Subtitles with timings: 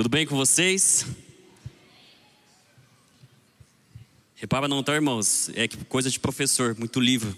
[0.00, 1.04] Tudo bem com vocês?
[4.34, 5.50] Repara não, tá, irmãos?
[5.54, 7.36] É coisa de professor, muito livro.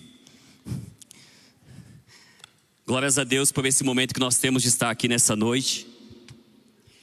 [2.86, 5.88] Glórias a Deus por esse momento que nós temos de estar aqui nessa noite.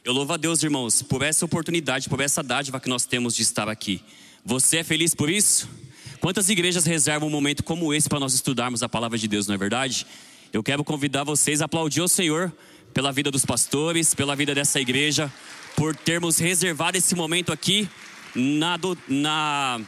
[0.01, 3.41] Eu louvo a Deus, irmãos, por essa oportunidade, por essa dádiva que nós temos de
[3.41, 4.01] estar aqui.
[4.45, 5.67] Você é feliz por isso?
[6.21, 9.55] Quantas igrejas reservam um momento como esse para nós estudarmos a palavra de Deus, não
[9.55, 10.07] é verdade?
[10.53, 12.49] Eu quero convidar vocês a aplaudir o Senhor
[12.93, 15.31] pela vida dos pastores, pela vida dessa igreja,
[15.75, 17.87] por termos reservado esse momento aqui
[18.35, 18.77] na,
[19.07, 19.81] na,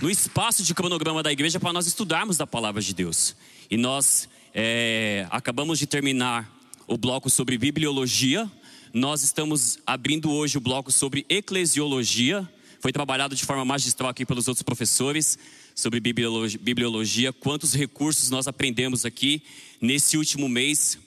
[0.00, 3.34] no espaço de cronograma da igreja para nós estudarmos a palavra de Deus.
[3.70, 6.48] E nós é, acabamos de terminar
[6.86, 8.50] o bloco sobre bibliologia.
[8.92, 12.48] Nós estamos abrindo hoje o bloco sobre eclesiologia.
[12.80, 15.38] Foi trabalhado de forma magistral aqui pelos outros professores
[15.74, 17.32] sobre bibliologia.
[17.32, 19.42] Quantos recursos nós aprendemos aqui
[19.80, 20.98] nesse último mês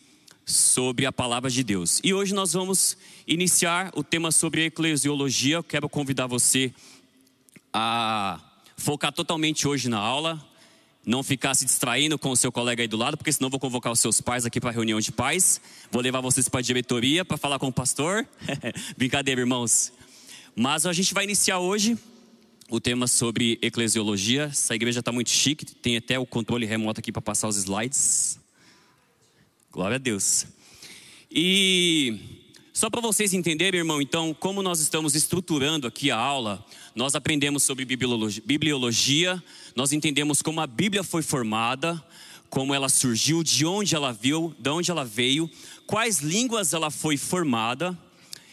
[0.45, 1.99] sobre a palavra de Deus.
[2.03, 2.97] E hoje nós vamos
[3.27, 5.55] iniciar o tema sobre eclesiologia.
[5.55, 6.73] Eu quero convidar você
[7.73, 8.39] a
[8.77, 10.43] focar totalmente hoje na aula,
[11.05, 13.91] não ficar se distraindo com o seu colega aí do lado, porque senão vou convocar
[13.91, 15.59] os seus pais aqui para a reunião de pais.
[15.91, 18.27] Vou levar vocês para a diretoria para falar com o pastor.
[18.97, 19.91] Brincadeira, irmãos.
[20.55, 21.97] Mas a gente vai iniciar hoje
[22.69, 24.43] o tema sobre eclesiologia.
[24.45, 28.42] Essa igreja está muito chique, tem até o controle remoto aqui para passar os slides.
[29.73, 30.45] Glória a Deus.
[31.31, 32.19] E
[32.71, 37.63] só para vocês entenderem, irmão, então, como nós estamos estruturando aqui a aula, nós aprendemos
[37.63, 39.43] sobre bibliologia,
[39.75, 41.99] nós entendemos como a Bíblia foi formada,
[42.51, 45.49] como ela surgiu, de onde ela viu, de onde ela veio,
[45.87, 47.97] quais línguas ela foi formada.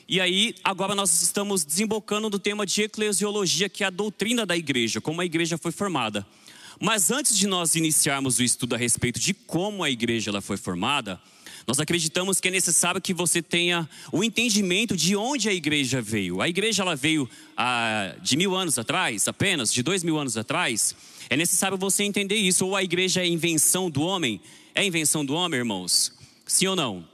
[0.09, 4.57] E aí, agora nós estamos desembocando do tema de eclesiologia, que é a doutrina da
[4.57, 6.27] igreja, como a igreja foi formada.
[6.83, 10.56] Mas antes de nós iniciarmos o estudo a respeito de como a igreja ela foi
[10.56, 11.20] formada,
[11.67, 16.41] nós acreditamos que é necessário que você tenha o entendimento de onde a igreja veio.
[16.41, 20.97] A igreja ela veio ah, de mil anos atrás, apenas, de dois mil anos atrás.
[21.28, 22.67] É necessário você entender isso.
[22.67, 24.41] Ou a igreja é invenção do homem?
[24.74, 26.12] É invenção do homem, irmãos?
[26.47, 27.07] Sim ou não?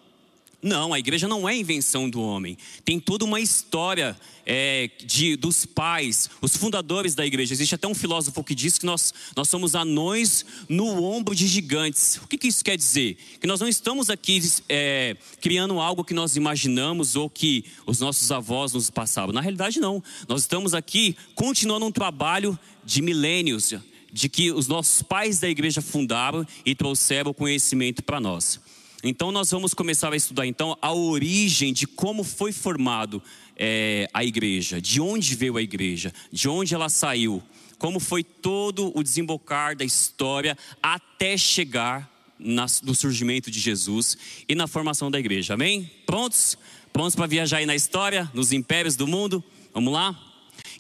[0.62, 2.56] Não, a igreja não é invenção do homem.
[2.84, 7.52] Tem toda uma história é, de, dos pais, os fundadores da igreja.
[7.52, 12.16] Existe até um filósofo que diz que nós, nós somos anões no ombro de gigantes.
[12.16, 13.18] O que, que isso quer dizer?
[13.40, 18.30] Que nós não estamos aqui é, criando algo que nós imaginamos ou que os nossos
[18.32, 19.34] avós nos passavam.
[19.34, 20.02] Na realidade, não.
[20.26, 23.74] Nós estamos aqui continuando um trabalho de milênios,
[24.12, 28.60] de que os nossos pais da igreja fundaram e trouxeram conhecimento para nós.
[29.08, 33.22] Então nós vamos começar a estudar então a origem de como foi formado
[33.56, 37.40] é, a igreja, de onde veio a igreja, de onde ela saiu,
[37.78, 44.18] como foi todo o desembocar da história até chegar no surgimento de Jesus
[44.48, 45.54] e na formação da igreja.
[45.54, 45.88] Amém?
[46.04, 46.58] Prontos?
[46.92, 49.42] Prontos para viajar aí na história, nos impérios do mundo?
[49.72, 50.20] Vamos lá?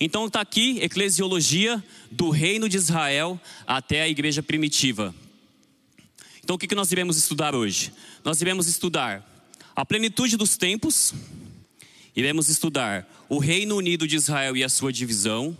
[0.00, 5.14] Então está aqui eclesiologia do reino de Israel até a igreja primitiva.
[6.46, 7.92] Então o que, que nós iremos estudar hoje?
[8.26, 9.24] Nós iremos estudar
[9.76, 11.14] a plenitude dos tempos,
[12.16, 15.56] iremos estudar o Reino Unido de Israel e a sua divisão,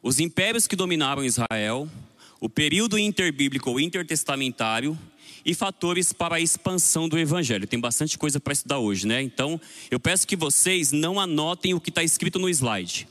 [0.00, 1.90] os impérios que dominaram Israel,
[2.38, 4.96] o período interbíblico ou intertestamentário
[5.44, 7.66] e fatores para a expansão do evangelho.
[7.66, 9.20] Tem bastante coisa para estudar hoje, né?
[9.20, 13.08] Então, eu peço que vocês não anotem o que está escrito no slide,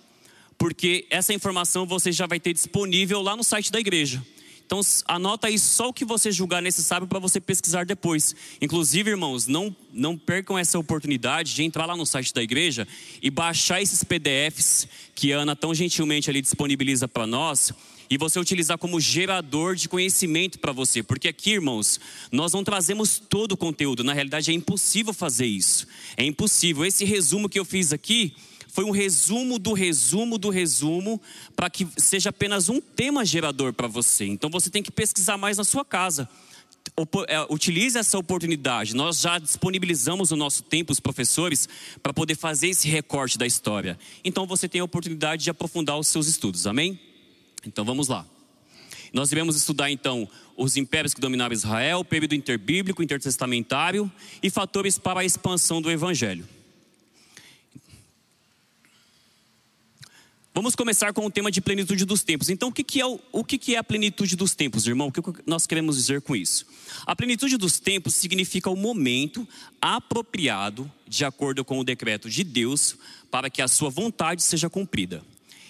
[0.58, 4.26] porque essa informação você já vai ter disponível lá no site da igreja.
[4.70, 8.36] Então anota aí só o que você julgar necessário para você pesquisar depois.
[8.62, 12.88] Inclusive, irmãos, não, não percam essa oportunidade de entrar lá no site da igreja
[13.20, 17.74] e baixar esses PDFs que a Ana tão gentilmente ali disponibiliza para nós
[18.12, 22.00] e você utilizar como gerador de conhecimento para você, porque aqui, irmãos,
[22.32, 25.88] nós não trazemos todo o conteúdo, na realidade é impossível fazer isso.
[26.16, 26.86] É impossível.
[26.86, 28.36] Esse resumo que eu fiz aqui
[28.80, 31.22] foi um resumo do resumo do resumo
[31.54, 34.24] para que seja apenas um tema gerador para você.
[34.24, 36.30] Então você tem que pesquisar mais na sua casa.
[37.28, 38.96] É, utilize essa oportunidade.
[38.96, 41.68] Nós já disponibilizamos o nosso tempo, os professores,
[42.02, 44.00] para poder fazer esse recorte da história.
[44.24, 46.66] Então você tem a oportunidade de aprofundar os seus estudos.
[46.66, 46.98] Amém?
[47.66, 48.26] Então vamos lá.
[49.12, 50.26] Nós iremos estudar então
[50.56, 54.10] os impérios que dominavam Israel, o período interbíblico, intertestamentário
[54.42, 56.48] e fatores para a expansão do evangelho.
[60.60, 62.50] Vamos começar com o tema de plenitude dos tempos.
[62.50, 65.08] Então, o que, que é, o, o que, que é a plenitude dos tempos, irmão?
[65.08, 66.66] O que nós queremos dizer com isso?
[67.06, 69.48] A plenitude dos tempos significa o momento
[69.82, 72.98] apropriado, de acordo com o decreto de Deus,
[73.32, 75.24] para que a sua vontade seja cumprida.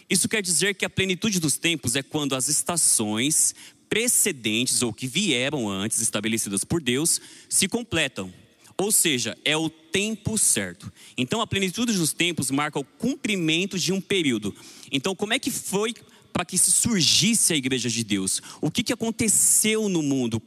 [0.10, 3.54] Isso quer dizer que a plenitude dos tempos é quando as estações
[3.88, 8.34] precedentes ou que vieram antes, estabelecidas por Deus, se completam
[8.80, 10.92] Ou seja, é o tempo certo.
[11.18, 14.56] Então a plenitude dos tempos marca o cumprimento de um período.
[14.90, 15.94] Então, como é que foi
[16.32, 18.42] para que surgisse a igreja de Deus?
[18.62, 20.42] O que, que aconteceu no mundo?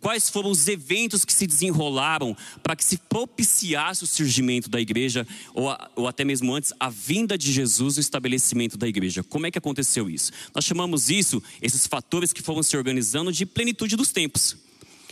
[0.00, 5.24] Quais foram os eventos que se desenrolaram para que se propiciasse o surgimento da igreja,
[5.54, 9.22] ou, a, ou até mesmo antes, a vinda de Jesus e o estabelecimento da igreja?
[9.22, 10.32] Como é que aconteceu isso?
[10.52, 14.65] Nós chamamos isso, esses fatores que foram se organizando, de plenitude dos tempos.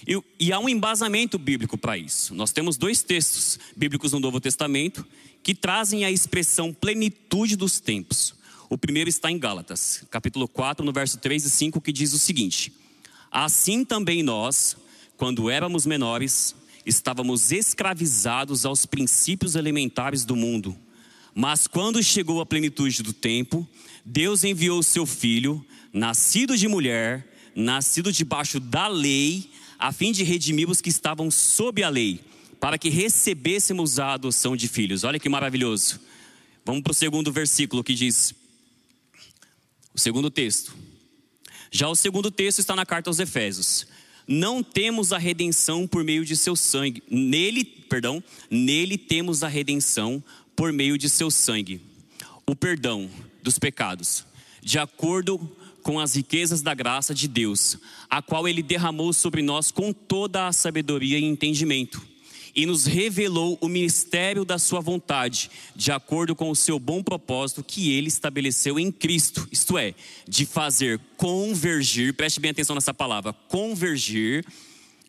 [0.06, 2.34] E, e há um embasamento bíblico para isso.
[2.34, 5.06] Nós temos dois textos bíblicos no Novo Testamento
[5.42, 8.34] que trazem a expressão plenitude dos tempos.
[8.68, 12.18] O primeiro está em Gálatas, capítulo 4, no verso 3 e 5, que diz o
[12.18, 12.72] seguinte:
[13.30, 14.76] Assim também nós,
[15.16, 16.54] quando éramos menores,
[16.84, 20.76] estávamos escravizados aos princípios elementares do mundo.
[21.34, 23.68] Mas quando chegou a plenitude do tempo,
[24.04, 29.50] Deus enviou o seu filho, nascido de mulher, nascido debaixo da lei,
[29.84, 32.18] a fim de redimir os que estavam sob a lei,
[32.58, 35.04] para que recebêssemos a adoção de filhos.
[35.04, 36.00] Olha que maravilhoso.
[36.64, 38.34] Vamos para o segundo versículo que diz:
[39.92, 40.74] o segundo texto.
[41.70, 43.86] Já o segundo texto está na carta aos Efésios.
[44.26, 47.02] Não temos a redenção por meio de seu sangue.
[47.10, 50.24] Nele, perdão, nele temos a redenção
[50.56, 51.78] por meio de seu sangue.
[52.46, 53.10] O perdão
[53.42, 54.24] dos pecados,
[54.62, 55.38] de acordo
[55.84, 57.78] com as riquezas da graça de Deus,
[58.10, 62.02] a qual ele derramou sobre nós com toda a sabedoria e entendimento
[62.56, 67.64] e nos revelou o mistério da sua vontade, de acordo com o seu bom propósito
[67.64, 69.92] que ele estabeleceu em Cristo, isto é,
[70.28, 74.44] de fazer convergir, preste bem atenção nessa palavra, convergir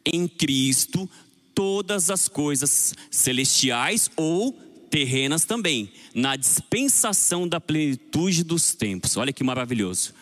[0.03, 1.09] em Cristo
[1.53, 4.51] todas as coisas celestiais ou
[4.89, 9.17] terrenas também, na dispensação da plenitude dos tempos.
[9.17, 10.13] Olha que maravilhoso.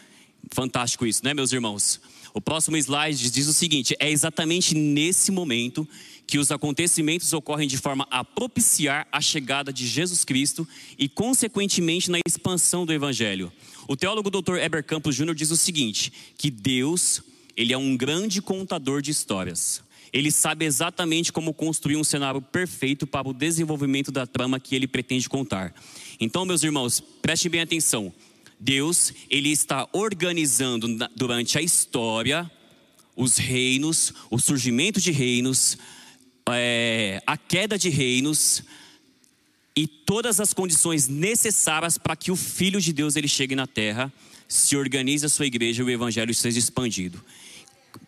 [0.54, 2.00] Fantástico isso, né, meus irmãos?
[2.32, 5.88] O próximo slide diz o seguinte: é exatamente nesse momento
[6.28, 10.68] que os acontecimentos ocorrem de forma a propiciar a chegada de Jesus Cristo
[10.98, 13.52] e, consequentemente, na expansão do Evangelho.
[13.88, 14.58] O teólogo Dr.
[14.58, 15.34] Eber Campos Jr.
[15.34, 17.24] diz o seguinte: que Deus,
[17.58, 19.82] ele é um grande contador de histórias.
[20.14, 24.88] Ele sabe exatamente como construir um cenário perfeito para o desenvolvimento da trama que ele
[24.88, 25.74] pretende contar.
[26.20, 28.14] Então, meus irmãos, prestem bem atenção.
[28.64, 32.50] Deus, ele está organizando durante a história
[33.16, 35.78] os reinos, o surgimento de reinos,
[36.50, 38.64] é, a queda de reinos
[39.76, 44.12] e todas as condições necessárias para que o Filho de Deus ele chegue na terra,
[44.48, 47.22] se organize a sua igreja e o evangelho seja expandido.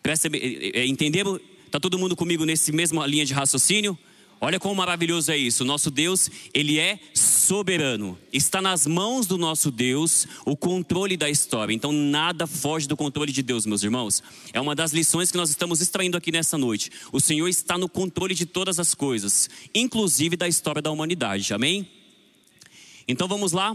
[0.04, 1.38] É, é, entenderam?
[1.66, 3.98] Está todo mundo comigo nesse mesma linha de raciocínio?
[4.38, 5.64] Olha como maravilhoso é isso.
[5.64, 8.18] Nosso Deus, ele é soberano.
[8.32, 11.72] Está nas mãos do nosso Deus o controle da história.
[11.72, 14.22] Então nada foge do controle de Deus, meus irmãos.
[14.52, 16.90] É uma das lições que nós estamos extraindo aqui nessa noite.
[17.12, 21.54] O Senhor está no controle de todas as coisas, inclusive da história da humanidade.
[21.54, 21.88] Amém?
[23.08, 23.74] Então vamos lá.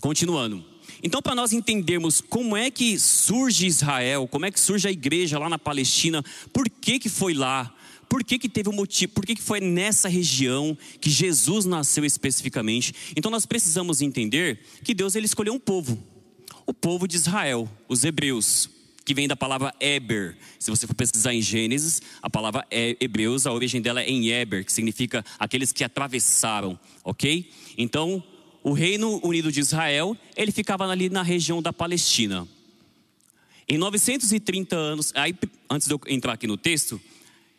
[0.00, 0.64] Continuando.
[1.02, 5.38] Então, para nós entendermos como é que surge Israel, como é que surge a igreja
[5.38, 7.74] lá na Palestina, por que, que foi lá,
[8.12, 9.10] por que, que teve um motivo?
[9.14, 12.92] Por que, que foi nessa região que Jesus nasceu especificamente?
[13.16, 15.98] Então nós precisamos entender que Deus ele escolheu um povo,
[16.66, 18.68] o povo de Israel, os hebreus,
[19.02, 20.36] que vem da palavra Eber.
[20.58, 24.62] Se você for pesquisar em Gênesis, a palavra hebreus, a origem dela é em Eber,
[24.62, 27.50] que significa aqueles que atravessaram, ok?
[27.78, 28.22] Então,
[28.62, 32.46] o Reino Unido de Israel, ele ficava ali na região da Palestina.
[33.66, 35.34] Em 930 anos, aí,
[35.70, 37.00] antes de eu entrar aqui no texto,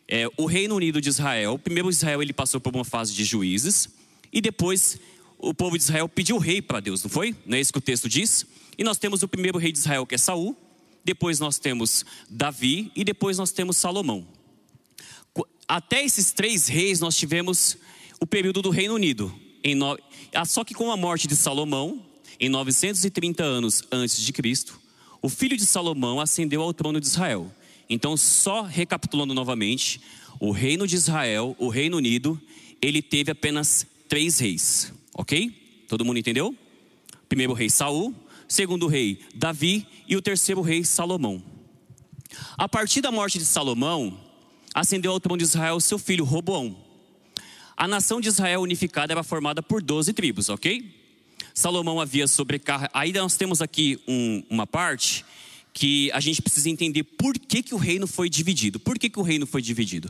[0.08, 3.88] é, o Reino Unido de Israel, primeiro Israel ele passou por uma fase de juízes
[4.32, 4.98] e depois
[5.38, 7.34] o povo de Israel pediu rei para Deus, não foi?
[7.46, 8.46] Não é isso que o texto diz?
[8.76, 10.56] E nós temos o primeiro rei de Israel que é Saul,
[11.04, 14.26] depois nós temos Davi e depois nós temos Salomão.
[15.66, 17.78] Até esses três reis nós tivemos
[18.20, 19.34] o período do Reino Unido.
[19.76, 19.98] No...
[20.34, 22.04] Ah, só que com a morte de Salomão,
[22.38, 24.78] em 930 anos antes de Cristo,
[25.22, 27.50] o filho de Salomão ascendeu ao trono de Israel.
[27.94, 30.00] Então, só recapitulando novamente,
[30.40, 32.40] o reino de Israel, o Reino Unido,
[32.82, 35.84] ele teve apenas três reis, ok?
[35.88, 36.54] Todo mundo entendeu?
[37.28, 38.12] Primeiro rei Saul,
[38.48, 41.40] segundo rei Davi e o terceiro rei Salomão.
[42.58, 44.20] A partir da morte de Salomão,
[44.74, 46.76] ascendeu ao trono de Israel seu filho Roboão.
[47.76, 50.92] A nação de Israel unificada era formada por 12 tribos, ok?
[51.54, 52.90] Salomão havia sobrecarregado.
[52.92, 55.24] Aí nós temos aqui um, uma parte
[55.74, 58.78] que a gente precisa entender por que, que o reino foi dividido.
[58.78, 60.08] Por que, que o reino foi dividido?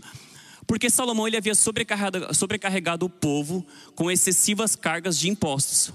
[0.67, 5.91] Porque Salomão ele havia sobrecarregado, sobrecarregado o povo com excessivas cargas de impostos.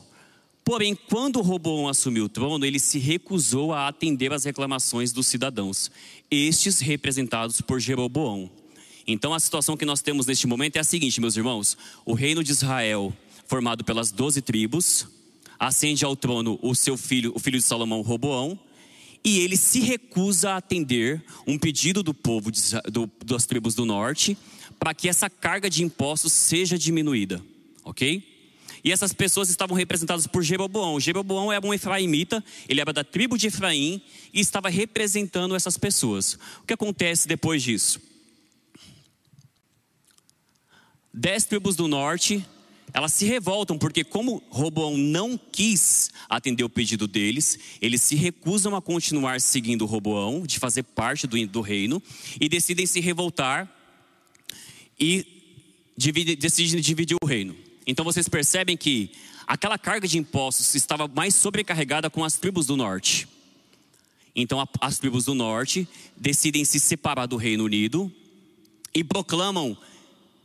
[0.65, 5.89] Porém, quando Roboão assumiu o trono, ele se recusou a atender às reclamações dos cidadãos,
[6.29, 8.49] estes representados por Jeroboão.
[9.07, 12.43] Então a situação que nós temos neste momento é a seguinte, meus irmãos: o reino
[12.43, 13.13] de Israel,
[13.47, 15.07] formado pelas doze tribos,
[15.59, 18.59] ascende ao trono o seu filho, o filho de Salomão, Roboão,
[19.23, 22.61] e ele se recusa a atender um pedido do povo de,
[22.91, 24.38] do, das tribos do norte
[24.79, 27.41] para que essa carga de impostos seja diminuída,
[27.83, 28.23] ok?
[28.83, 30.99] E essas pessoas estavam representadas por Jeroboão.
[30.99, 34.01] Jeroboão era um efraimita, ele era da tribo de Efraim
[34.33, 36.35] e estava representando essas pessoas.
[36.61, 38.01] O que acontece depois disso?
[41.13, 42.45] Dez tribos do norte,
[42.93, 48.75] elas se revoltam porque como Roboão não quis atender o pedido deles, eles se recusam
[48.75, 52.01] a continuar seguindo Roboão, de fazer parte do, do reino,
[52.39, 53.69] e decidem se revoltar
[55.00, 55.25] e
[55.96, 57.55] divide, decidem dividir o reino.
[57.86, 59.12] Então vocês percebem que
[59.48, 63.27] aquela carga de impostos estava mais sobrecarregada com as tribos do norte.
[64.36, 68.12] Então as tribos do norte decidem se separar do Reino Unido
[68.93, 69.77] e proclamam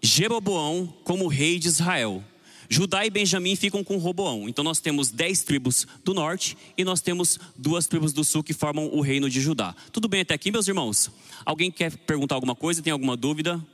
[0.02, 2.22] Jeroboão como rei de Israel.
[2.68, 4.48] Judá e Benjamim ficam com Roboão.
[4.48, 8.52] Então nós temos dez tribos do norte e nós temos duas tribos do sul que
[8.52, 9.74] formam o reino de Judá.
[9.92, 11.10] Tudo bem até aqui, meus irmãos?
[11.44, 12.82] Alguém quer perguntar alguma coisa?
[12.82, 13.64] Tem alguma dúvida?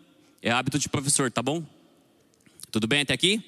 [0.43, 1.63] É hábito de professor, tá bom?
[2.71, 3.43] Tudo bem até aqui?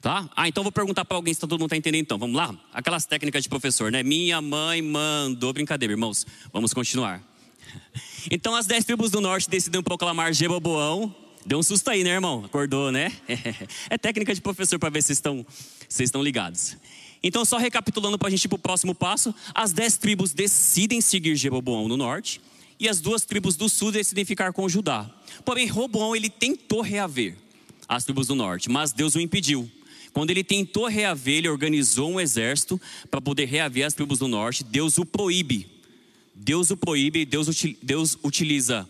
[0.00, 0.28] Tá?
[0.36, 2.18] Ah, então vou perguntar para alguém se todo mundo está entendendo então.
[2.18, 2.54] Vamos lá?
[2.72, 4.02] Aquelas técnicas de professor, né?
[4.02, 5.52] Minha mãe mandou.
[5.52, 6.26] Brincadeira, irmãos.
[6.52, 7.22] Vamos continuar.
[8.30, 11.14] Então as dez tribos do norte decidem proclamar Jeroboão.
[11.46, 12.44] Deu um susto aí, né, irmão?
[12.44, 13.12] Acordou, né?
[13.90, 15.44] É técnica de professor para ver se estão,
[15.88, 16.76] vocês estão ligados.
[17.22, 21.00] Então, só recapitulando para a gente ir para o próximo passo: as dez tribos decidem
[21.00, 22.40] seguir Jeroboão no norte
[22.78, 25.10] e as duas tribos do sul decidem ficar com Judá.
[25.44, 27.36] Porém, Roboão ele tentou reaver
[27.88, 29.70] as tribos do norte, mas Deus o impediu.
[30.12, 34.62] Quando ele tentou reaver, ele organizou um exército para poder reaver as tribos do norte.
[34.62, 35.68] Deus o proíbe.
[36.34, 37.48] Deus o proíbe, Deus,
[37.82, 38.88] Deus utiliza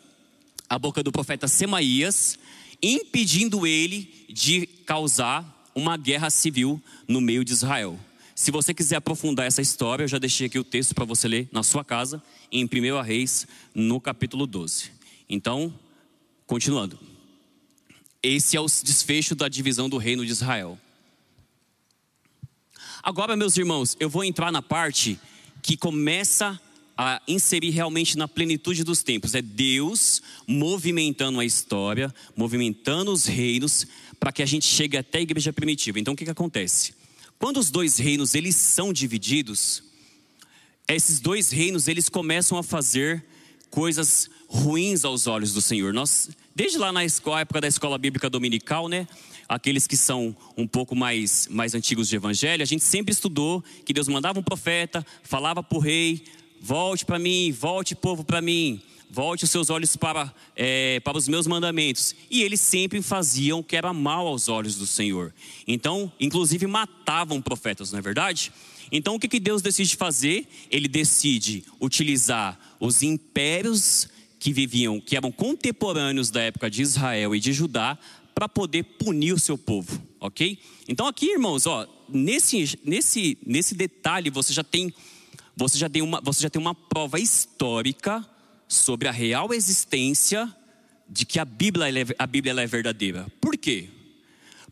[0.74, 2.36] a boca do profeta Semaías,
[2.82, 7.96] impedindo ele de causar uma guerra civil no meio de Israel.
[8.34, 11.48] Se você quiser aprofundar essa história, eu já deixei aqui o texto para você ler
[11.52, 14.90] na sua casa, em 1 Reis, no capítulo 12.
[15.28, 15.72] Então,
[16.44, 16.98] continuando.
[18.20, 20.76] Esse é o desfecho da divisão do reino de Israel.
[23.00, 25.20] Agora, meus irmãos, eu vou entrar na parte
[25.62, 26.60] que começa a
[27.26, 29.34] inserir realmente na plenitude dos tempos.
[29.34, 33.86] É Deus movimentando a história, movimentando os reinos,
[34.18, 35.98] para que a gente chegue até a igreja primitiva.
[35.98, 36.94] Então, o que, que acontece?
[37.38, 39.82] Quando os dois reinos eles são divididos,
[40.88, 43.24] esses dois reinos eles começam a fazer
[43.70, 45.92] coisas ruins aos olhos do Senhor.
[45.92, 49.06] Nós, desde lá na escola, época da escola bíblica dominical, né?
[49.48, 53.92] aqueles que são um pouco mais, mais antigos de evangelho, a gente sempre estudou que
[53.92, 56.24] Deus mandava um profeta, falava para o rei:
[56.64, 58.80] volte para mim, volte povo para mim,
[59.10, 62.14] volte os seus olhos para, é, para os meus mandamentos.
[62.30, 65.34] E eles sempre faziam o que era mal aos olhos do Senhor.
[65.68, 68.50] Então, inclusive matavam profetas, não é verdade?
[68.90, 70.48] Então, o que, que Deus decide fazer?
[70.70, 74.08] Ele decide utilizar os impérios
[74.40, 77.98] que viviam, que eram contemporâneos da época de Israel e de Judá,
[78.34, 80.58] para poder punir o seu povo, ok?
[80.88, 84.92] Então aqui, irmãos, ó, nesse, nesse, nesse detalhe você já tem
[85.56, 88.24] você já tem uma você já tem uma prova histórica
[88.66, 90.52] sobre a real existência
[91.08, 93.26] de que a Bíblia é, a Bíblia é verdadeira.
[93.40, 93.88] Por quê?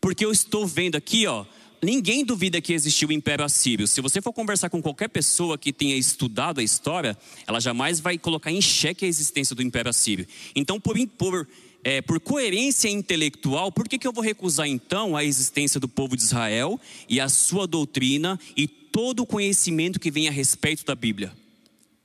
[0.01, 1.45] Porque eu estou vendo aqui, ó,
[1.81, 3.87] ninguém duvida que existiu o Império Assírio.
[3.87, 8.17] Se você for conversar com qualquer pessoa que tenha estudado a história, ela jamais vai
[8.17, 10.27] colocar em xeque a existência do Império Assírio.
[10.55, 11.47] Então, por, por
[11.83, 16.15] é, por coerência intelectual, por que, que eu vou recusar então a existência do povo
[16.15, 20.95] de Israel e a sua doutrina e todo o conhecimento que vem a respeito da
[20.95, 21.33] Bíblia?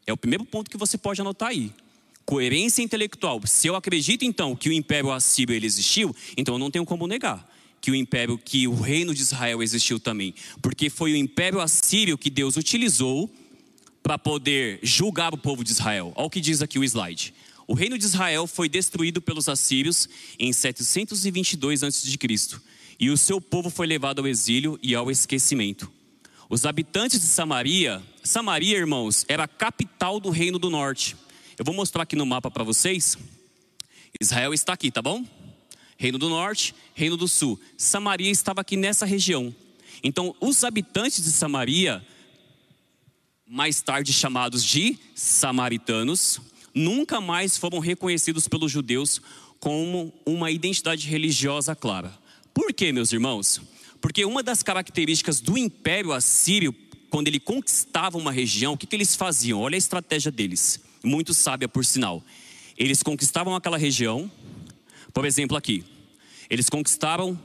[0.06, 1.70] É o primeiro ponto que você pode anotar aí.
[2.24, 3.40] Coerência intelectual.
[3.46, 7.06] Se eu acredito então que o Império Assírio ele existiu, então eu não tenho como
[7.06, 7.46] negar
[7.80, 12.18] que o império, que o reino de Israel existiu também, porque foi o Império Assírio
[12.18, 13.32] que Deus utilizou
[14.02, 16.12] para poder julgar o povo de Israel.
[16.16, 17.34] Olha o que diz aqui o slide.
[17.70, 20.08] O reino de Israel foi destruído pelos assírios
[20.38, 22.18] em 722 a.C.
[22.98, 25.92] e o seu povo foi levado ao exílio e ao esquecimento.
[26.48, 31.14] Os habitantes de Samaria, Samaria, irmãos, era a capital do reino do norte.
[31.58, 33.18] Eu vou mostrar aqui no mapa para vocês.
[34.18, 35.22] Israel está aqui, tá bom?
[35.98, 37.60] Reino do norte, reino do sul.
[37.76, 39.54] Samaria estava aqui nessa região.
[40.02, 42.02] Então, os habitantes de Samaria,
[43.46, 46.40] mais tarde chamados de samaritanos,
[46.78, 49.20] nunca mais foram reconhecidos pelos judeus
[49.58, 52.16] como uma identidade religiosa clara.
[52.54, 53.60] Por quê, meus irmãos?
[54.00, 56.74] Porque uma das características do Império Assírio,
[57.10, 59.60] quando ele conquistava uma região, o que, que eles faziam?
[59.60, 62.22] Olha a estratégia deles, muito sábia por sinal.
[62.76, 64.30] Eles conquistavam aquela região,
[65.12, 65.84] Por exemplo, aqui,
[66.48, 67.36] eles conquistaram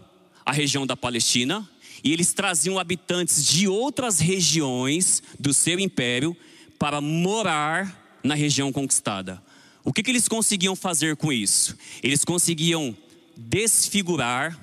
[0.46, 1.68] a região da Palestina
[2.04, 6.38] e eles traziam habitantes de outras regiões do seu império
[6.78, 9.42] para morar na região conquistada.
[9.84, 11.77] O que, que eles conseguiam fazer com isso?
[12.01, 12.96] Eles conseguiam
[13.36, 14.58] desfigurar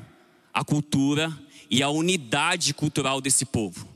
[0.52, 1.36] a cultura
[1.70, 3.88] e a unidade cultural desse povo.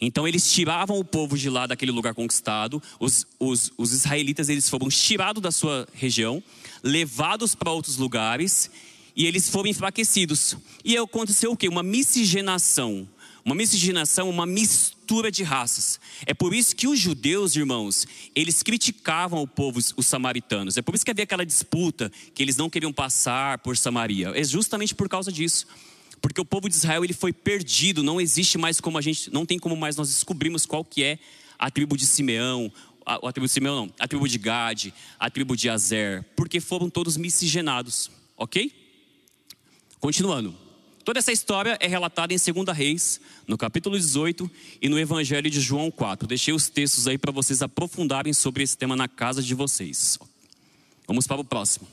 [0.00, 4.68] Então eles tiravam o povo de lá daquele lugar conquistado, os, os, os israelitas eles
[4.68, 6.42] foram tirados da sua região,
[6.82, 8.70] levados para outros lugares
[9.16, 10.56] e eles foram enfraquecidos.
[10.84, 11.68] E aconteceu o que?
[11.68, 13.08] Uma miscigenação.
[13.48, 15.98] Uma miscigenação, uma mistura de raças.
[16.26, 20.76] É por isso que os judeus, irmãos, eles criticavam o povo, os samaritanos.
[20.76, 24.32] É por isso que havia aquela disputa que eles não queriam passar por Samaria.
[24.34, 25.66] É justamente por causa disso.
[26.20, 29.46] Porque o povo de Israel ele foi perdido, não existe mais como a gente, não
[29.46, 31.18] tem como mais nós descobrirmos qual que é
[31.58, 32.70] a tribo de Simeão,
[33.06, 36.60] a, a tribo de Simeão não, a tribo de Gade, a tribo de Azer, porque
[36.60, 38.70] foram todos miscigenados, ok?
[39.98, 40.67] Continuando.
[41.08, 44.50] Toda essa história é relatada em 2 Reis, no capítulo 18
[44.82, 46.28] e no Evangelho de João 4.
[46.28, 50.18] Deixei os textos aí para vocês aprofundarem sobre esse tema na casa de vocês.
[51.06, 51.88] Vamos para o próximo.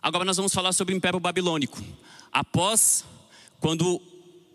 [0.00, 1.78] Agora nós vamos falar sobre o Império Babilônico.
[2.32, 3.04] Após
[3.60, 4.00] quando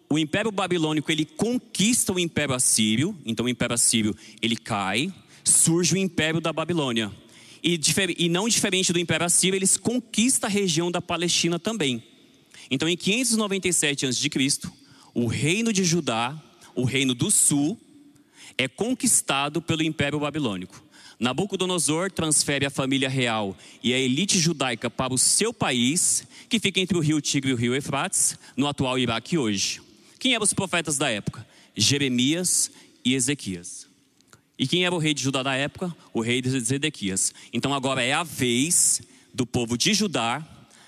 [0.09, 5.93] o Império Babilônico ele conquista o Império Assírio, então o Império Assírio ele cai, surge
[5.93, 7.11] o Império da Babilônia
[7.63, 7.79] e,
[8.17, 12.14] e não diferente do Império Assírio, eles conquistam a região da Palestina também.
[12.69, 14.29] Então, em 597 a.C.,
[15.13, 16.35] o reino de Judá,
[16.75, 17.79] o reino do sul,
[18.57, 20.83] é conquistado pelo Império Babilônico.
[21.19, 26.79] Nabucodonosor transfere a família real e a elite judaica para o seu país, que fica
[26.79, 29.81] entre o rio Tigre e o rio Efrates, no atual Iraque hoje.
[30.19, 31.47] Quem eram os profetas da época?
[31.75, 32.71] Jeremias
[33.03, 33.87] e Ezequias.
[34.57, 35.95] E quem era o rei de Judá da época?
[36.13, 37.33] O rei de Zedequias.
[37.51, 39.01] Então agora é a vez
[39.33, 40.45] do povo de Judá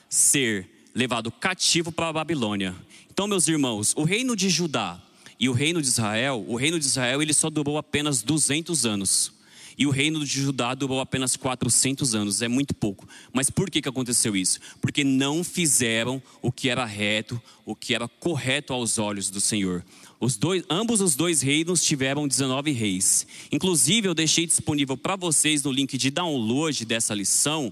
[0.10, 2.76] ser levado cativo para a Babilônia.
[3.12, 5.00] Então, meus irmãos, o reino de Judá
[5.40, 9.32] e o reino de Israel, o reino de Israel ele só durou apenas 200 anos.
[9.78, 13.08] E o reino de Judá durou apenas 400 anos, é muito pouco.
[13.32, 14.60] Mas por que, que aconteceu isso?
[14.82, 19.86] Porque não fizeram o que era reto, o que era correto aos olhos do Senhor.
[20.20, 23.28] Os dois, ambos os dois reinos tiveram 19 reis.
[23.52, 27.72] Inclusive, eu deixei disponível para vocês no link de download dessa lição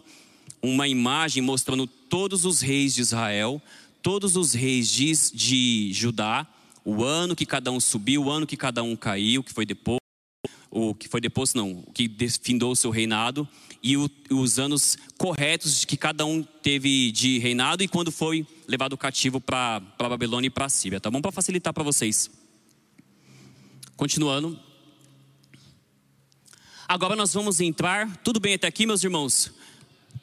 [0.65, 3.61] uma imagem mostrando todos os reis de Israel,
[4.01, 6.47] todos os reis de, de Judá,
[6.83, 9.99] o ano que cada um subiu, o ano que cada um caiu, que foi depois,
[10.71, 12.09] o que foi depois não, o que
[12.41, 13.47] findou o seu reinado
[13.81, 18.97] e o, os anos corretos que cada um teve de reinado e quando foi levado
[18.97, 21.21] cativo para a Babilônia e para a Síria, tá bom?
[21.21, 22.29] Para facilitar para vocês.
[23.95, 24.59] Continuando.
[26.87, 29.51] Agora nós vamos entrar, tudo bem até aqui, meus irmãos?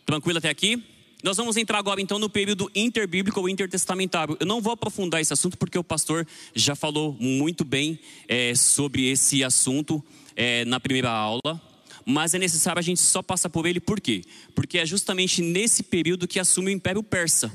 [0.04, 0.82] Tranquilo até aqui?
[1.22, 4.36] Nós vamos entrar agora então no período interbíblico ou intertestamentário.
[4.40, 9.08] Eu não vou aprofundar esse assunto porque o pastor já falou muito bem é, sobre
[9.08, 11.60] esse assunto é, na primeira aula
[12.04, 14.22] mas é necessário a gente só passar por ele, por quê?
[14.54, 17.52] Porque é justamente nesse período que assume o Império Persa.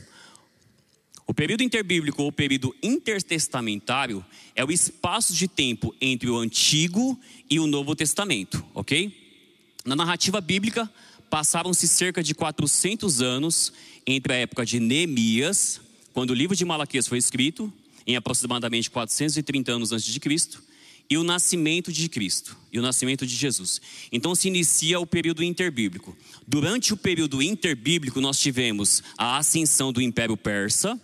[1.25, 7.59] O período interbíblico ou período intertestamentário é o espaço de tempo entre o Antigo e
[7.59, 9.11] o Novo Testamento, ok?
[9.83, 10.89] Na narrativa bíblica,
[11.29, 13.73] passaram-se cerca de 400 anos
[14.05, 15.81] entre a época de Neemias,
[16.13, 17.71] quando o livro de Malaquias foi escrito,
[18.05, 20.63] em aproximadamente 430 anos antes de Cristo,
[21.09, 23.81] e o nascimento de Cristo, e o nascimento de Jesus.
[24.11, 26.17] Então se inicia o período interbíblico.
[26.45, 30.99] Durante o período interbíblico, nós tivemos a ascensão do Império Persa,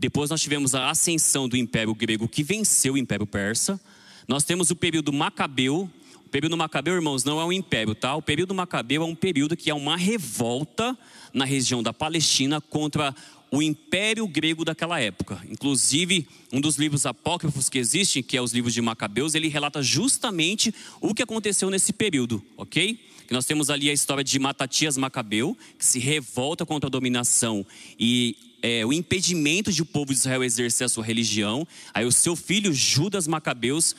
[0.00, 3.78] depois nós tivemos a ascensão do Império Grego, que venceu o Império Persa.
[4.26, 5.90] Nós temos o período Macabeu.
[6.30, 8.14] Período Macabeu, irmãos, não é um império, tá?
[8.14, 10.96] O período Macabeu é um período que é uma revolta
[11.34, 13.14] na região da Palestina contra
[13.50, 15.40] o império grego daquela época.
[15.50, 19.82] Inclusive, um dos livros apócrifos que existem, que é os livros de Macabeus, ele relata
[19.82, 22.96] justamente o que aconteceu nesse período, ok?
[23.26, 27.66] Que nós temos ali a história de Matatias Macabeu, que se revolta contra a dominação
[27.98, 31.66] e é, o impedimento de o povo de Israel exercer a sua religião.
[31.92, 33.96] Aí o seu filho Judas Macabeus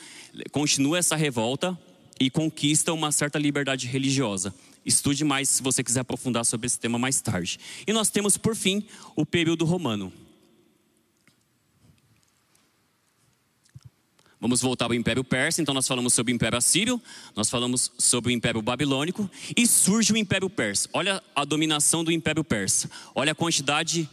[0.50, 1.78] continua essa revolta
[2.22, 4.54] e conquista uma certa liberdade religiosa.
[4.86, 7.58] Estude mais se você quiser aprofundar sobre esse tema mais tarde.
[7.84, 8.84] E nós temos, por fim,
[9.16, 10.12] o período romano.
[14.40, 17.00] Vamos voltar ao Império Persa, então nós falamos sobre o Império Assírio,
[17.34, 20.88] nós falamos sobre o Império Babilônico e surge o Império Persa.
[20.92, 22.88] Olha a dominação do Império Persa.
[23.14, 24.08] Olha a quantidade,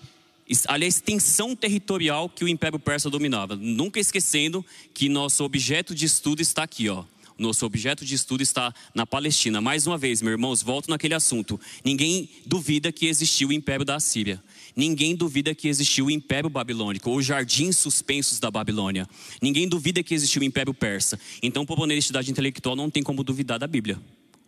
[0.68, 3.56] olha a extensão territorial que o Império Persa dominava.
[3.56, 7.06] Nunca esquecendo que nosso objeto de estudo está aqui, ó.
[7.40, 9.62] Nosso objeto de estudo está na Palestina.
[9.62, 11.58] Mais uma vez, meus irmãos, volto naquele assunto.
[11.86, 14.44] Ninguém duvida que existiu o império da Assíria.
[14.76, 19.08] Ninguém duvida que existiu o império babilônico, ou jardins suspensos da Babilônia.
[19.42, 21.18] Ninguém duvida que existiu o império persa.
[21.42, 23.98] Então, por honestidade intelectual, não tem como duvidar da Bíblia.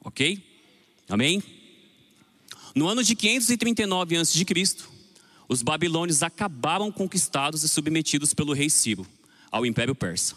[0.04, 0.44] Ok?
[1.08, 1.42] Amém?
[2.76, 4.46] No ano de 539 a.C.,
[5.48, 9.08] os babilônios acabaram conquistados e submetidos pelo rei Ciro
[9.52, 10.36] ao império persa.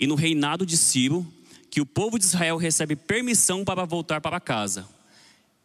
[0.00, 1.26] E no reinado de Ciro,
[1.74, 4.88] que o povo de Israel recebe permissão para voltar para casa.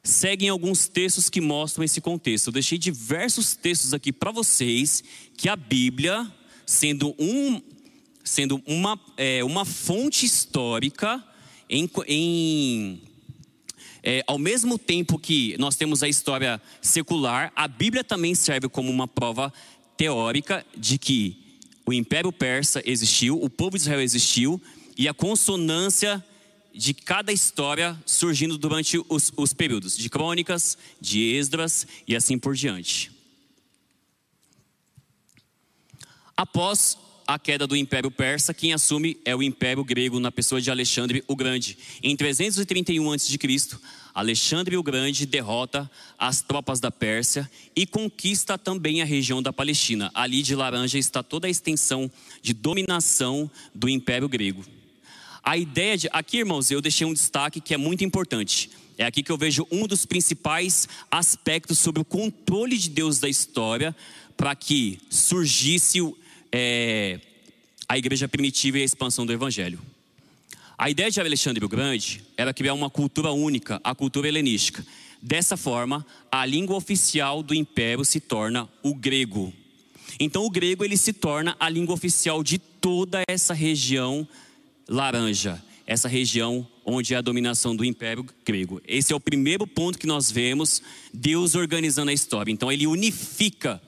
[0.04, 2.48] Seguem alguns textos que mostram esse contexto.
[2.48, 5.04] Eu deixei diversos textos aqui para vocês
[5.38, 6.28] que a Bíblia,
[6.66, 7.62] sendo, um,
[8.24, 11.24] sendo uma, é, uma fonte histórica,
[11.70, 13.04] em, em
[14.02, 18.90] é, ao mesmo tempo que nós temos a história secular, a Bíblia também serve como
[18.90, 19.54] uma prova
[19.96, 21.38] teórica de que
[21.86, 24.60] o Império Persa existiu, o povo de Israel existiu,
[25.00, 26.22] e a consonância
[26.76, 32.54] de cada história surgindo durante os, os períodos de crônicas, de Esdras e assim por
[32.54, 33.10] diante.
[36.36, 40.70] Após a queda do Império Persa, quem assume é o Império Grego na pessoa de
[40.70, 41.78] Alexandre o Grande.
[42.04, 43.38] Em 331 a.C.,
[44.14, 50.12] Alexandre o Grande derrota as tropas da Pérsia e conquista também a região da Palestina.
[50.14, 54.66] Ali de laranja está toda a extensão de dominação do Império Grego.
[55.50, 56.08] A ideia de.
[56.12, 58.70] Aqui, irmãos, eu deixei um destaque que é muito importante.
[59.00, 63.28] É aqui que eu vejo um dos principais aspectos sobre o controle de Deus da
[63.28, 63.96] história
[64.38, 66.14] para que surgisse
[66.52, 67.20] é,
[67.88, 69.80] a igreja primitiva e a expansão do evangelho.
[70.78, 74.86] A ideia de Alexandre o Grande era criar uma cultura única, a cultura helenística.
[75.20, 79.52] Dessa forma, a língua oficial do império se torna o grego.
[80.20, 84.28] Então, o grego ele se torna a língua oficial de toda essa região
[84.90, 88.82] laranja, essa região onde é a dominação do Império Grego.
[88.88, 90.82] Esse é o primeiro ponto que nós vemos
[91.14, 92.52] Deus organizando a história.
[92.52, 93.82] Então ele unifica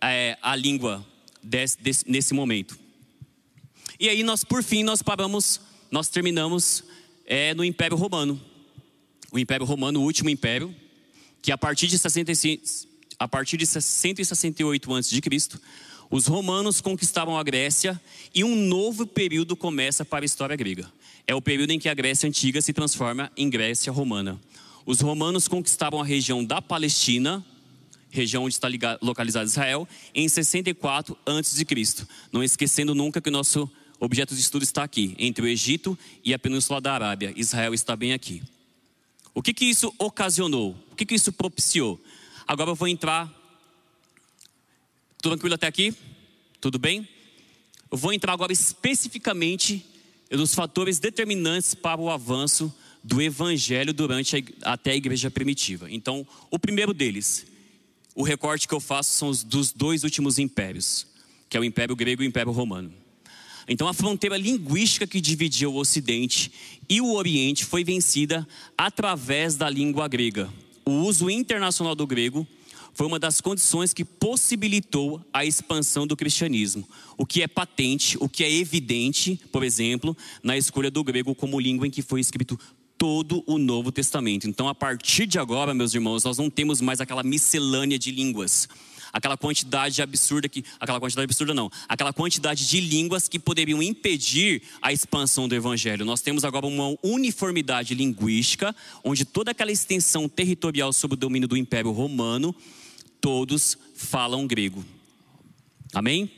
[0.00, 1.06] é, a língua
[1.42, 2.78] desse, desse, nesse momento.
[4.00, 6.84] E aí nós, por fim, nós paramos, nós terminamos
[7.26, 8.40] é, no Império Romano.
[9.30, 10.74] O Império Romano, o último império,
[11.42, 12.64] que a partir de 65,
[13.18, 15.20] a partir de 168 a.C.,
[16.10, 18.00] os romanos conquistavam a Grécia
[18.34, 20.90] e um novo período começa para a história grega.
[21.26, 24.40] É o período em que a Grécia antiga se transforma em Grécia romana.
[24.86, 27.44] Os romanos conquistavam a região da Palestina,
[28.10, 28.68] região onde está
[29.02, 31.66] localizado Israel, em 64 a.C.
[32.32, 36.32] Não esquecendo nunca que o nosso objeto de estudo está aqui, entre o Egito e
[36.32, 37.34] a Península da Arábia.
[37.36, 38.42] Israel está bem aqui.
[39.34, 40.74] O que, que isso ocasionou?
[40.90, 42.00] O que, que isso propiciou?
[42.46, 43.30] Agora eu vou entrar
[45.28, 45.94] tranquilo até aqui?
[46.60, 47.06] Tudo bem?
[47.90, 49.84] Eu vou entrar agora especificamente
[50.30, 55.90] nos fatores determinantes para o avanço do evangelho durante a, até a igreja primitiva.
[55.90, 57.46] Então, o primeiro deles,
[58.14, 61.06] o recorte que eu faço são os dos dois últimos impérios,
[61.48, 62.92] que é o Império Grego e o Império Romano.
[63.68, 66.50] Então, a fronteira linguística que dividia o Ocidente
[66.88, 70.48] e o Oriente foi vencida através da língua grega.
[70.86, 72.46] O uso internacional do grego
[72.98, 76.84] foi uma das condições que possibilitou a expansão do cristianismo.
[77.16, 81.60] O que é patente, o que é evidente, por exemplo, na escolha do grego como
[81.60, 82.58] língua em que foi escrito
[82.98, 84.48] todo o Novo Testamento.
[84.48, 88.68] Então, a partir de agora, meus irmãos, nós não temos mais aquela miscelânea de línguas
[89.12, 94.62] aquela quantidade absurda que, aquela quantidade absurda não, aquela quantidade de línguas que poderiam impedir
[94.82, 96.04] a expansão do evangelho.
[96.04, 101.56] Nós temos agora uma uniformidade linguística, onde toda aquela extensão territorial sob o domínio do
[101.56, 102.54] Império Romano
[103.20, 104.84] todos falam grego.
[105.92, 106.30] Amém?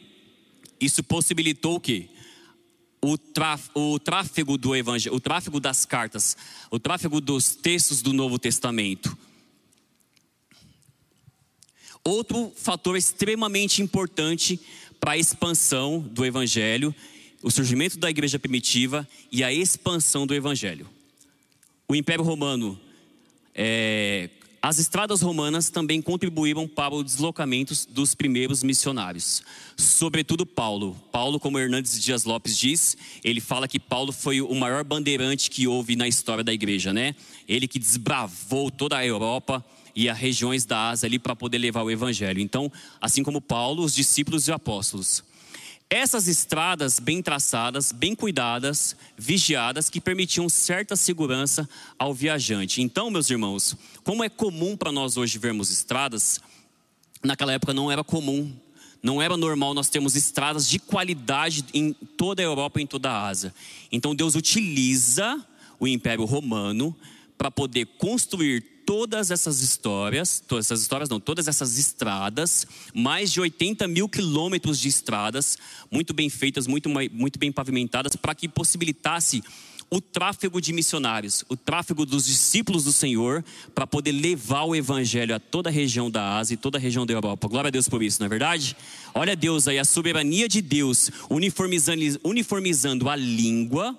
[0.80, 2.08] Isso possibilitou o?
[3.02, 3.16] O,
[3.74, 6.36] o tráfego do evangelho, o tráfego das cartas,
[6.70, 9.16] o tráfego dos textos do Novo Testamento.
[12.04, 14.60] Outro fator extremamente importante
[14.98, 16.94] para a expansão do evangelho,
[17.42, 20.88] o surgimento da igreja primitiva e a expansão do evangelho.
[21.88, 22.78] O Império Romano
[23.54, 24.28] é,
[24.62, 29.42] as estradas romanas também contribuíram para o deslocamento dos primeiros missionários,
[29.74, 30.94] sobretudo Paulo.
[31.10, 32.94] Paulo, como Hernandes Dias Lopes diz,
[33.24, 37.14] ele fala que Paulo foi o maior bandeirante que houve na história da igreja, né?
[37.48, 39.64] Ele que desbravou toda a Europa
[39.96, 42.40] e as regiões da Ásia ali para poder levar o evangelho.
[42.40, 42.70] Então,
[43.00, 45.24] assim como Paulo, os discípulos e apóstolos.
[45.92, 51.68] Essas estradas bem traçadas, bem cuidadas, vigiadas, que permitiam certa segurança
[51.98, 52.80] ao viajante.
[52.80, 53.76] Então, meus irmãos,
[54.10, 56.40] como é comum para nós hoje vermos estradas,
[57.22, 58.52] naquela época não era comum,
[59.00, 63.08] não era normal nós termos estradas de qualidade em toda a Europa e em toda
[63.08, 63.54] a Ásia.
[63.92, 65.40] Então, Deus utiliza
[65.78, 66.92] o Império Romano
[67.38, 73.40] para poder construir todas essas histórias, todas essas histórias não, todas essas estradas, mais de
[73.40, 75.56] 80 mil quilômetros de estradas,
[75.88, 79.40] muito bem feitas, muito, muito bem pavimentadas, para que possibilitasse
[79.90, 85.34] o tráfego de missionários, o tráfego dos discípulos do Senhor, para poder levar o evangelho
[85.34, 87.48] a toda a região da Ásia e toda a região da Europa.
[87.48, 88.76] Glória a Deus por isso, não é verdade?
[89.12, 93.98] Olha Deus aí, a soberania de Deus, uniformizando, uniformizando a língua,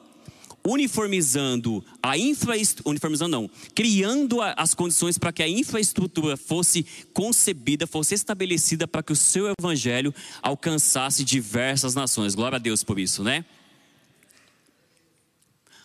[0.65, 8.15] uniformizando a infraestrutura, uniformizando não, criando as condições para que a infraestrutura fosse concebida, fosse
[8.15, 12.33] estabelecida para que o seu evangelho alcançasse diversas nações.
[12.33, 13.43] Glória a Deus por isso, né?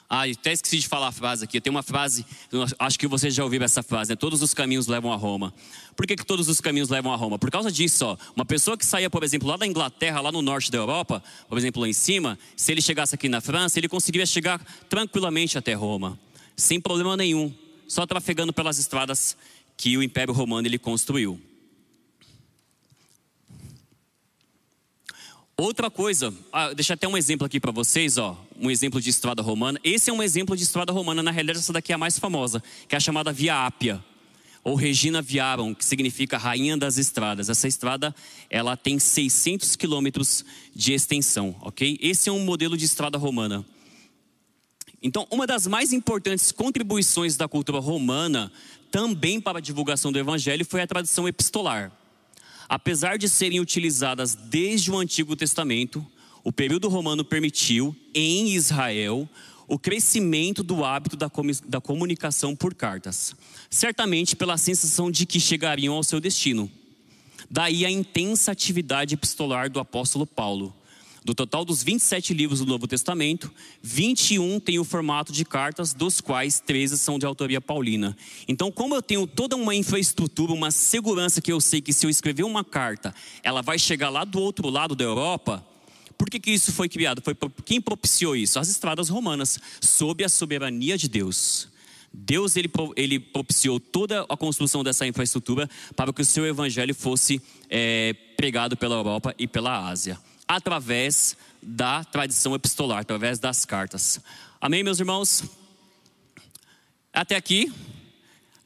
[0.09, 1.61] Ah, até esqueci de falar a frase aqui.
[1.61, 2.25] Tem uma frase,
[2.79, 4.17] acho que vocês já ouviram essa frase, né?
[4.17, 5.53] Todos os caminhos levam a Roma.
[5.97, 7.39] Por que, que todos os caminhos levam a Roma?
[7.39, 8.17] Por causa disso, ó.
[8.37, 11.59] Uma pessoa que saía, por exemplo, lá da Inglaterra, lá no norte da Europa, por
[11.59, 15.75] exemplo, lá em cima, se ele chegasse aqui na França, ele conseguiria chegar tranquilamente até
[15.75, 16.19] Roma,
[16.57, 17.53] sem problema nenhum,
[17.89, 19.37] só trafegando pelas estradas
[19.77, 21.41] que o Império Romano ele construiu.
[25.59, 29.41] Outra coisa, ah, deixa até um exemplo aqui para vocês, ó, um exemplo de estrada
[29.41, 29.81] romana.
[29.83, 32.63] Esse é um exemplo de estrada romana, na realidade essa daqui é a mais famosa,
[32.87, 34.05] que é a chamada Via Ápia,
[34.63, 37.49] ou Regina Viarum, que significa Rainha das Estradas.
[37.49, 38.15] Essa estrada,
[38.51, 41.97] ela tem 600 quilômetros de extensão, ok?
[42.03, 43.65] Esse é um modelo de estrada romana.
[45.03, 48.53] Então, uma das mais importantes contribuições da cultura romana,
[48.91, 51.91] também para a divulgação do evangelho, foi a tradição epistolar.
[52.69, 56.05] Apesar de serem utilizadas desde o Antigo Testamento,
[56.43, 59.29] o período romano permitiu, em Israel,
[59.69, 63.35] o crescimento do hábito da comunicação por cartas,
[63.69, 66.71] certamente pela sensação de que chegariam ao seu destino.
[67.51, 70.75] Daí a intensa atividade epistolar do apóstolo Paulo,
[71.27, 76.21] do total dos 27 livros do Novo Testamento, 21 têm o formato de cartas, dos
[76.21, 78.17] quais 13 são de autoria paulina.
[78.47, 82.11] Então, como eu tenho toda uma infraestrutura, uma segurança que eu sei que se eu
[82.11, 83.13] escrever uma carta,
[83.43, 85.67] ela vai chegar lá do outro lado da Europa,
[86.17, 87.21] por que, que isso foi criado?
[87.21, 88.61] Foi quem propiciou isso?
[88.61, 91.69] As estradas romanas, sob a soberania de Deus.
[92.13, 97.43] Deus ele, ele propiciou toda a construção dessa infraestrutura para que o seu evangelho fosse
[97.69, 104.21] é, pregado pela Europa e pela Ásia através da tradição epistolar, através das cartas.
[104.61, 105.45] Amém, meus irmãos?
[107.13, 107.73] Até aqui.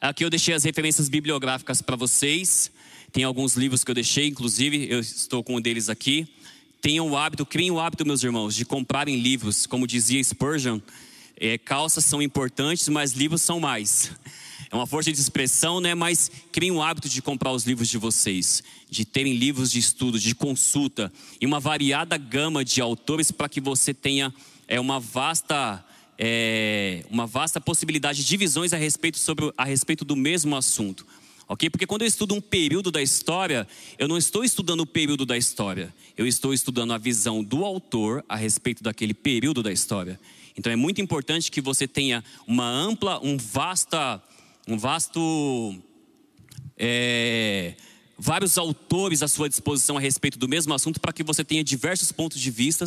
[0.00, 2.70] Aqui eu deixei as referências bibliográficas para vocês.
[3.12, 6.28] Tem alguns livros que eu deixei, inclusive, eu estou com um deles aqui.
[6.80, 9.66] Tenham o hábito, criem o hábito, meus irmãos, de comprarem livros.
[9.66, 10.80] Como dizia Spurgeon,
[11.36, 14.10] é, calças são importantes, mas livros são mais
[14.70, 15.94] é uma força de expressão, né?
[15.94, 20.18] Mas criem o hábito de comprar os livros de vocês, de terem livros de estudo,
[20.18, 24.34] de consulta e uma variada gama de autores para que você tenha
[24.66, 25.84] é, uma vasta
[26.22, 31.06] é, uma vasta possibilidade de visões a respeito sobre a respeito do mesmo assunto.
[31.48, 31.68] Ok?
[31.68, 33.66] Porque quando eu estudo um período da história,
[33.98, 38.24] eu não estou estudando o período da história, eu estou estudando a visão do autor
[38.28, 40.20] a respeito daquele período da história.
[40.56, 44.22] Então é muito importante que você tenha uma ampla, um vasta
[44.66, 45.82] um vasto.
[46.76, 47.74] É,
[48.20, 52.12] vários autores à sua disposição a respeito do mesmo assunto para que você tenha diversos
[52.12, 52.84] pontos de vista,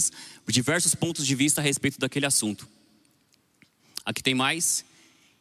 [0.48, 2.68] diversos pontos de vista a respeito daquele assunto.
[4.06, 4.86] Aqui tem mais.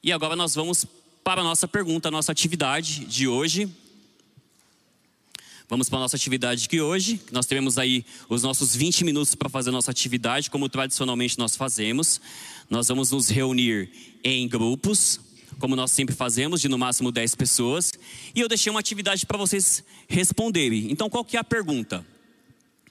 [0.03, 0.87] E agora nós vamos
[1.23, 3.71] para a nossa pergunta, a nossa atividade de hoje.
[5.69, 7.21] Vamos para a nossa atividade de hoje.
[7.31, 11.57] Nós teremos aí os nossos 20 minutos para fazer a nossa atividade, como tradicionalmente nós
[11.57, 12.21] fazemos.
[12.69, 13.91] Nós vamos nos reunir
[14.25, 15.21] em grupos
[15.63, 17.93] como nós sempre fazemos, de no máximo 10 pessoas.
[18.35, 20.91] E eu deixei uma atividade para vocês responderem.
[20.91, 22.05] Então, qual que é a pergunta?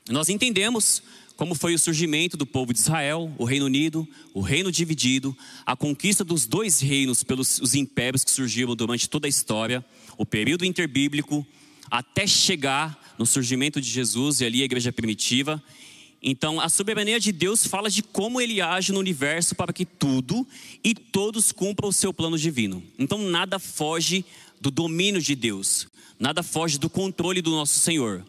[0.09, 1.03] Nós entendemos
[1.35, 5.75] como foi o surgimento do povo de Israel, o Reino Unido, o reino dividido, a
[5.75, 9.83] conquista dos dois reinos pelos os impérios que surgiram durante toda a história,
[10.17, 11.45] o período interbíblico,
[11.89, 15.61] até chegar no surgimento de Jesus e ali a igreja primitiva
[16.21, 20.47] então, a soberania de Deus fala de como ele age no universo para que tudo
[20.83, 22.83] e todos cumpram o seu plano divino.
[22.99, 24.23] Então, nada foge
[24.59, 25.87] do domínio de Deus,
[26.19, 28.23] nada foge do controle do nosso Senhor.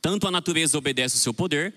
[0.00, 1.74] Tanto a natureza obedece o seu poder,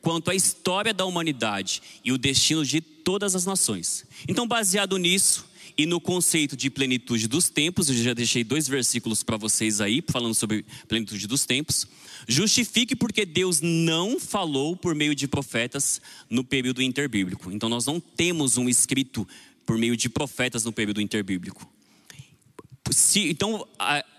[0.00, 4.04] quanto a história da humanidade e o destino de todas as nações.
[4.28, 9.22] Então, baseado nisso, e no conceito de plenitude dos tempos, eu já deixei dois versículos
[9.22, 11.86] para vocês aí, falando sobre plenitude dos tempos.
[12.28, 17.50] Justifique porque Deus não falou por meio de profetas no período interbíblico.
[17.50, 19.26] Então nós não temos um escrito
[19.66, 21.68] por meio de profetas no período interbíblico.
[22.90, 23.66] Se, então,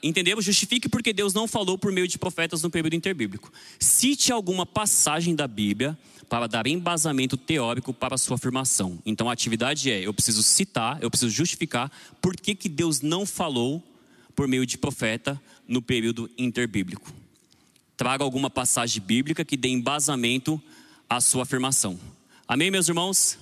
[0.02, 3.52] entendemos, justifique porque Deus não falou por meio de profetas no período interbíblico.
[3.80, 5.98] Cite alguma passagem da Bíblia
[6.30, 9.00] para dar embasamento teórico para a sua afirmação.
[9.06, 13.26] Então a atividade é: eu preciso citar, eu preciso justificar por que, que Deus não
[13.26, 13.84] falou
[14.36, 17.12] por meio de profeta no período interbíblico.
[17.96, 20.62] Traga alguma passagem bíblica que dê embasamento
[21.10, 21.98] à sua afirmação.
[22.48, 23.40] Amém, meus irmãos?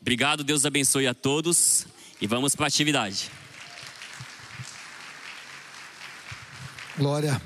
[0.00, 1.86] Obrigado, Deus abençoe a todos
[2.20, 3.30] e vamos para a atividade.
[6.96, 7.42] Glória.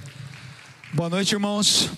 [0.92, 1.90] Boa noite, irmãos.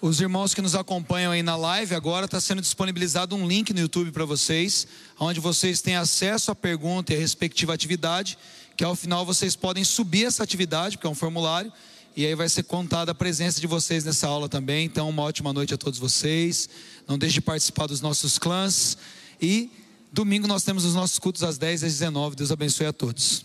[0.00, 3.80] Os irmãos que nos acompanham aí na live, agora está sendo disponibilizado um link no
[3.80, 4.86] YouTube para vocês,
[5.18, 8.38] onde vocês têm acesso à pergunta e à respectiva atividade,
[8.76, 11.72] que ao final vocês podem subir essa atividade, porque é um formulário,
[12.16, 14.86] e aí vai ser contada a presença de vocês nessa aula também.
[14.86, 16.68] Então, uma ótima noite a todos vocês.
[17.06, 18.96] Não deixe de participar dos nossos clãs.
[19.42, 19.68] E
[20.12, 22.36] domingo nós temos os nossos cultos às 10 às 19.
[22.36, 23.44] Deus abençoe a todos.